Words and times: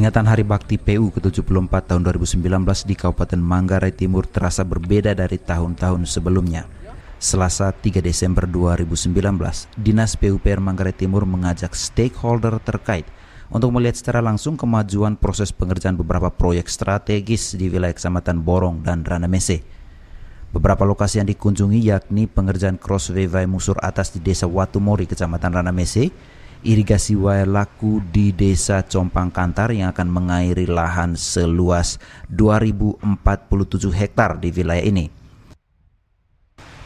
Peringatan 0.00 0.32
Hari 0.32 0.48
Bakti 0.48 0.76
PU 0.80 1.12
ke-74 1.12 1.92
tahun 1.92 2.00
2019 2.08 2.40
di 2.88 2.96
Kabupaten 2.96 3.36
Manggarai 3.36 3.92
Timur 3.92 4.24
terasa 4.24 4.64
berbeda 4.64 5.12
dari 5.12 5.36
tahun-tahun 5.36 6.08
sebelumnya. 6.08 6.64
Selasa 7.20 7.68
3 7.68 8.00
Desember 8.00 8.48
2019, 8.48 9.12
Dinas 9.76 10.16
PUPR 10.16 10.56
Manggarai 10.56 10.96
Timur 10.96 11.28
mengajak 11.28 11.76
stakeholder 11.76 12.56
terkait 12.64 13.04
untuk 13.52 13.76
melihat 13.76 14.00
secara 14.00 14.24
langsung 14.24 14.56
kemajuan 14.56 15.20
proses 15.20 15.52
pengerjaan 15.52 16.00
beberapa 16.00 16.32
proyek 16.32 16.72
strategis 16.72 17.52
di 17.52 17.68
wilayah 17.68 17.92
Kecamatan 17.92 18.40
Borong 18.40 18.80
dan 18.80 19.04
Ranamese. 19.04 19.60
Beberapa 20.48 20.88
lokasi 20.88 21.20
yang 21.20 21.28
dikunjungi 21.28 21.76
yakni 21.76 22.24
pengerjaan 22.24 22.80
crossway 22.80 23.28
Musur 23.44 23.76
Atas 23.84 24.16
di 24.16 24.24
Desa 24.24 24.48
Watumori, 24.48 25.04
Kecamatan 25.04 25.60
Ranamese, 25.60 26.08
irigasi 26.62 27.16
laku 27.46 28.04
di 28.12 28.32
Desa 28.32 28.84
Compang 28.84 29.32
Kantar 29.32 29.72
yang 29.72 29.92
akan 29.92 30.08
mengairi 30.08 30.68
lahan 30.68 31.16
seluas 31.16 31.96
2047 32.28 33.02
hektar 33.92 34.36
di 34.36 34.52
wilayah 34.52 34.84
ini. 34.84 35.20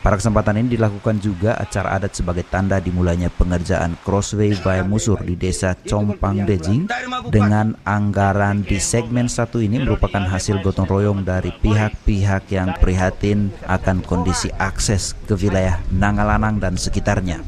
Pada 0.05 0.21
kesempatan 0.21 0.61
ini 0.61 0.77
dilakukan 0.77 1.17
juga 1.17 1.57
acara 1.57 1.97
adat 1.97 2.13
sebagai 2.13 2.45
tanda 2.45 2.77
dimulainya 2.77 3.33
pengerjaan 3.33 3.97
crossway 4.05 4.53
via 4.53 4.85
Musur 4.85 5.17
di 5.25 5.33
desa 5.33 5.73
Compang 5.81 6.45
Dejing 6.45 6.93
dengan 7.33 7.73
anggaran 7.89 8.61
di 8.69 8.77
segmen 8.77 9.33
satu 9.33 9.65
ini 9.65 9.81
merupakan 9.81 10.21
hasil 10.21 10.61
gotong 10.61 10.85
royong 10.85 11.25
dari 11.25 11.57
pihak-pihak 11.57 12.53
yang 12.53 12.77
prihatin 12.85 13.49
akan 13.65 14.05
kondisi 14.05 14.53
akses 14.61 15.17
ke 15.25 15.41
wilayah 15.41 15.81
Nangalanang 15.89 16.61
dan 16.61 16.77
sekitarnya 16.77 17.41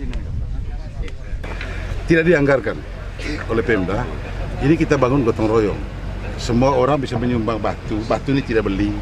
tidak 2.07 2.25
dianggarkan 2.27 2.79
oleh 3.51 3.63
Pemda. 3.67 4.07
Ini 4.63 4.75
kita 4.79 4.97
bangun 4.97 5.27
gotong 5.27 5.51
royong. 5.51 5.81
Semua 6.39 6.73
orang 6.73 7.03
bisa 7.03 7.19
menyumbang 7.19 7.61
batu. 7.61 7.99
Batu 8.07 8.33
ini 8.33 8.41
tidak 8.41 8.71
beli. 8.71 8.95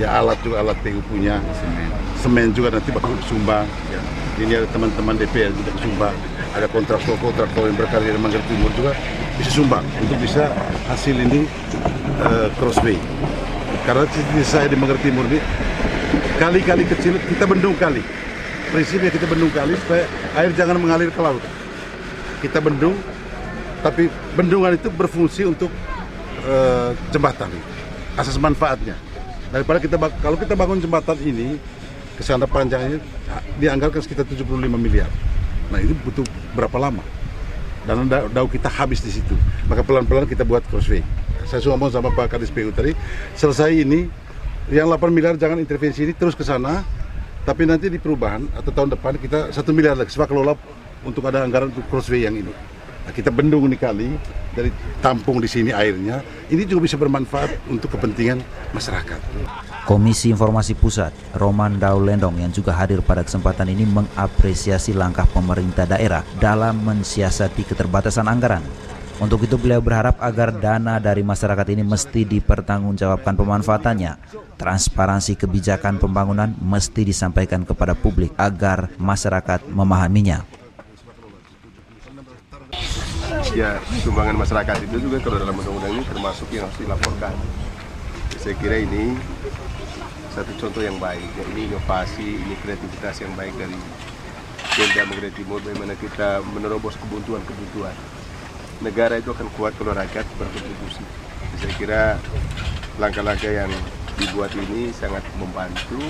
Ya 0.00 0.16
alat 0.16 0.38
juga 0.40 0.62
alat 0.62 0.78
PU 0.80 1.02
punya. 1.10 1.42
Semen. 1.58 1.88
Semen 2.16 2.48
juga 2.54 2.72
nanti 2.72 2.88
bakal 2.94 3.12
sumbang. 3.26 3.66
Ya. 3.90 4.00
Ini 4.36 4.52
ada 4.62 4.68
teman-teman 4.70 5.16
DPR 5.18 5.52
juga 5.52 5.72
sumbang. 5.80 6.16
Ada 6.56 6.66
kontraktor-kontraktor 6.72 7.68
yang 7.68 7.76
berkarya 7.76 8.16
di 8.16 8.20
Manggarai 8.20 8.46
Timur 8.48 8.72
juga 8.72 8.92
bisa 9.36 9.50
sumbang 9.52 9.84
untuk 10.00 10.16
bisa 10.16 10.48
hasil 10.88 11.16
ini 11.16 11.44
uh, 12.24 12.48
crossway. 12.56 12.96
Karena 13.84 14.08
di 14.08 14.44
saya 14.44 14.68
di 14.68 14.76
Manggarai 14.76 15.02
Timur 15.04 15.24
ini 15.28 15.40
kali-kali 16.40 16.84
kecil 16.88 17.20
kita 17.20 17.44
bendung 17.44 17.76
kali. 17.76 18.00
Prinsipnya 18.72 19.12
kita 19.12 19.28
bendung 19.28 19.52
kali 19.52 19.76
supaya 19.80 20.04
air 20.36 20.52
jangan 20.56 20.76
mengalir 20.80 21.08
ke 21.08 21.20
laut 21.20 21.40
kita 22.40 22.58
bendung, 22.60 22.96
tapi 23.80 24.08
bendungan 24.36 24.76
itu 24.76 24.88
berfungsi 24.92 25.48
untuk 25.48 25.70
uh, 26.44 26.92
jembatan, 27.12 27.48
asas 28.18 28.36
manfaatnya. 28.36 28.96
Daripada 29.50 29.78
kita 29.78 29.96
kalau 30.20 30.36
kita 30.36 30.58
bangun 30.58 30.82
jembatan 30.82 31.16
ini, 31.22 31.56
ke 32.16 32.22
sana 32.24 32.48
panjangnya 32.48 32.98
dianggarkan 33.60 34.00
sekitar 34.00 34.24
75 34.24 34.48
miliar. 34.74 35.08
Nah 35.68 35.78
itu 35.82 35.92
butuh 36.02 36.24
berapa 36.56 36.76
lama? 36.80 37.04
Dan 37.86 38.10
dau 38.10 38.50
kita 38.50 38.66
habis 38.66 38.98
di 38.98 39.14
situ. 39.14 39.36
Maka 39.70 39.86
pelan-pelan 39.86 40.26
kita 40.26 40.42
buat 40.42 40.64
crossway. 40.66 41.06
Saya 41.46 41.62
sudah 41.62 41.78
ngomong 41.78 41.94
sama 41.94 42.10
Pak 42.10 42.34
Kadis 42.34 42.50
PU 42.50 42.74
tadi, 42.74 42.90
selesai 43.38 43.70
ini, 43.70 44.10
yang 44.66 44.90
8 44.90 45.14
miliar 45.14 45.38
jangan 45.38 45.62
intervensi 45.62 46.02
ini 46.02 46.10
terus 46.10 46.34
ke 46.34 46.42
sana, 46.42 46.82
tapi 47.46 47.62
nanti 47.62 47.86
di 47.86 48.02
perubahan 48.02 48.50
atau 48.58 48.74
tahun 48.74 48.98
depan 48.98 49.14
kita 49.22 49.54
satu 49.54 49.70
miliar 49.70 49.94
lagi 49.94 50.10
sebab 50.10 50.26
kelola 50.26 50.58
untuk 51.06 51.24
ada 51.30 51.46
anggaran 51.46 51.70
untuk 51.70 51.86
crossway 51.86 52.26
yang 52.26 52.34
ini. 52.34 52.50
Nah, 53.06 53.14
kita 53.14 53.30
bendung 53.30 53.70
nih 53.70 53.78
kali 53.78 54.10
dari 54.50 54.74
tampung 54.98 55.38
di 55.38 55.46
sini 55.46 55.70
airnya, 55.70 56.26
ini 56.50 56.66
juga 56.66 56.90
bisa 56.90 56.98
bermanfaat 56.98 57.70
untuk 57.70 57.94
kepentingan 57.94 58.42
masyarakat. 58.74 59.22
Komisi 59.86 60.34
Informasi 60.34 60.74
Pusat, 60.74 61.14
Roman 61.38 61.78
Daulendong 61.78 62.42
yang 62.42 62.50
juga 62.50 62.74
hadir 62.74 62.98
pada 63.06 63.22
kesempatan 63.22 63.70
ini 63.70 63.86
mengapresiasi 63.86 64.90
langkah 64.90 65.22
pemerintah 65.30 65.86
daerah 65.86 66.26
dalam 66.42 66.82
mensiasati 66.82 67.62
keterbatasan 67.62 68.26
anggaran. 68.26 68.66
Untuk 69.22 69.46
itu 69.46 69.54
beliau 69.54 69.78
berharap 69.78 70.18
agar 70.18 70.50
dana 70.50 70.98
dari 70.98 71.22
masyarakat 71.22 71.66
ini 71.78 71.86
mesti 71.86 72.26
dipertanggungjawabkan 72.26 73.38
pemanfaatannya. 73.38 74.18
Transparansi 74.58 75.38
kebijakan 75.38 76.02
pembangunan 76.02 76.50
mesti 76.58 77.06
disampaikan 77.06 77.62
kepada 77.62 77.94
publik 77.94 78.34
agar 78.34 78.90
masyarakat 78.98 79.70
memahaminya 79.70 80.55
ya 83.56 83.80
sumbangan 84.04 84.36
masyarakat 84.36 84.84
itu 84.84 85.08
juga 85.08 85.16
kalau 85.24 85.40
dalam 85.40 85.56
undang-undang 85.56 85.96
ini 85.96 86.04
termasuk 86.04 86.44
yang 86.52 86.68
harus 86.68 86.76
dilaporkan. 86.76 87.32
Saya 88.36 88.52
kira 88.60 88.84
ini 88.84 89.16
satu 90.36 90.52
contoh 90.60 90.84
yang 90.84 91.00
baik. 91.00 91.24
Ya, 91.40 91.44
ini 91.56 91.72
inovasi, 91.72 92.36
ini 92.36 92.52
kreativitas 92.60 93.24
yang 93.24 93.32
baik 93.32 93.56
dari 93.56 93.80
Pemda 94.76 95.08
Manggarai 95.08 95.32
Timur 95.32 95.64
bagaimana 95.64 95.96
kita 95.96 96.44
menerobos 96.52 97.00
kebutuhan-kebutuhan. 97.00 97.96
Negara 98.84 99.16
itu 99.16 99.32
akan 99.32 99.48
kuat 99.56 99.72
kalau 99.80 99.96
rakyat 99.96 100.28
berkontribusi. 100.36 101.00
Saya 101.56 101.72
kira 101.80 102.02
langkah-langkah 103.00 103.48
yang 103.48 103.72
dibuat 104.20 104.52
ini 104.52 104.92
sangat 104.92 105.24
membantu 105.40 106.04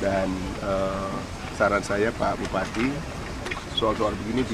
dan 0.00 0.32
uh, 0.64 1.12
saran 1.60 1.84
saya 1.84 2.08
Pak 2.16 2.40
Bupati 2.40 2.88
soal-soal 3.76 4.16
begini 4.24 4.48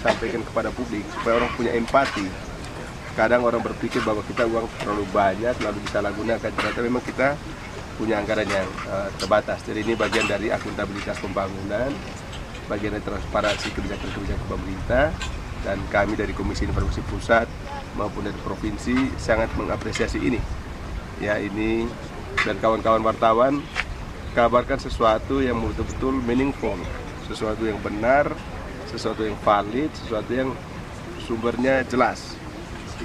disampaikan 0.00 0.40
kepada 0.40 0.72
publik 0.72 1.04
supaya 1.12 1.44
orang 1.44 1.52
punya 1.52 1.76
empati. 1.76 2.24
Kadang 3.12 3.44
orang 3.44 3.60
berpikir 3.60 4.00
bahwa 4.00 4.24
kita 4.24 4.48
uang 4.48 4.64
terlalu 4.80 5.04
banyak 5.12 5.52
lalu 5.60 5.78
bisa 5.84 6.00
gunakan 6.00 6.40
ternyata 6.40 6.80
memang 6.80 7.04
kita 7.04 7.36
punya 8.00 8.16
anggaran 8.16 8.48
yang 8.48 8.64
uh, 8.88 9.12
terbatas. 9.20 9.60
Jadi 9.68 9.84
ini 9.84 9.92
bagian 9.92 10.24
dari 10.24 10.48
akuntabilitas 10.48 11.20
pembangunan 11.20 11.92
bagian 12.64 12.96
dari 12.96 13.04
transparansi 13.04 13.76
kebijakan-kebijakan 13.76 14.46
pemerintah 14.46 15.12
dan 15.66 15.76
kami 15.92 16.16
dari 16.16 16.32
Komisi 16.32 16.64
Informasi 16.64 17.04
Pusat 17.04 17.50
maupun 17.98 18.24
dari 18.24 18.38
provinsi 18.40 19.20
sangat 19.20 19.52
mengapresiasi 19.58 20.16
ini. 20.16 20.40
Ya 21.20 21.36
ini 21.36 21.84
dan 22.46 22.56
kawan-kawan 22.56 23.04
wartawan 23.04 23.60
kabarkan 24.32 24.80
sesuatu 24.80 25.44
yang 25.44 25.60
betul-betul 25.60 26.16
meaningful 26.24 26.78
sesuatu 27.28 27.66
yang 27.66 27.76
benar, 27.82 28.32
sesuatu 28.90 29.22
yang 29.22 29.38
valid, 29.46 29.90
sesuatu 29.94 30.30
yang 30.34 30.50
sumbernya 31.22 31.86
jelas. 31.86 32.34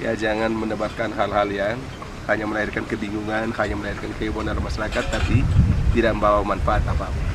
Ya 0.02 0.12
jangan 0.18 0.52
menebarkan 0.52 1.14
hal-hal 1.14 1.48
yang 1.48 1.78
hanya 2.26 2.44
melahirkan 2.44 2.82
kebingungan, 2.84 3.54
hanya 3.54 3.74
melahirkan 3.78 4.10
kehebohan 4.18 4.58
masyarakat, 4.58 5.04
tapi 5.08 5.46
tidak 5.94 6.18
membawa 6.18 6.42
manfaat 6.42 6.82
apa-apa. 6.84 7.25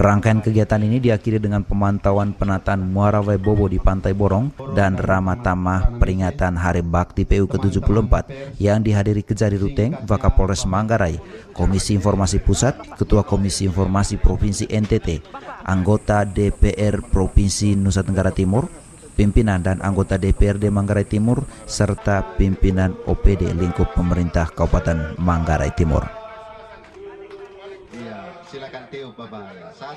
Rangkaian 0.00 0.40
kegiatan 0.40 0.80
ini 0.80 0.96
diakhiri 0.96 1.36
dengan 1.36 1.60
pemantauan 1.60 2.32
penataan 2.32 2.80
Muara 2.80 3.20
Bobo 3.20 3.68
di 3.68 3.76
Pantai 3.76 4.16
Borong 4.16 4.52
dan 4.72 4.96
Ramatamah 4.96 6.00
peringatan 6.00 6.56
Hari 6.56 6.80
Bakti 6.80 7.28
PU 7.28 7.44
ke-74 7.44 8.14
yang 8.56 8.80
dihadiri 8.80 9.20
Kejari 9.20 9.60
Ruteng, 9.60 9.98
Wakapolres 10.08 10.64
Manggarai, 10.64 11.20
Komisi 11.52 11.98
Informasi 11.98 12.40
Pusat, 12.40 12.96
Ketua 12.96 13.26
Komisi 13.26 13.68
Informasi 13.68 14.16
Provinsi 14.16 14.64
NTT, 14.70 15.20
anggota 15.68 16.24
DPR 16.24 17.04
Provinsi 17.04 17.76
Nusa 17.76 18.00
Tenggara 18.00 18.32
Timur, 18.32 18.72
pimpinan 19.18 19.60
dan 19.60 19.84
anggota 19.84 20.16
DPRD 20.16 20.72
Manggarai 20.72 21.04
Timur, 21.04 21.44
serta 21.68 22.36
pimpinan 22.40 22.96
OPD 23.04 23.52
lingkup 23.52 23.92
pemerintah 23.92 24.48
Kabupaten 24.48 25.20
Manggarai 25.20 25.76
Timur. 25.76 26.19
teu 28.90 29.12
papai 29.12 29.56
¿sabes? 29.74 29.80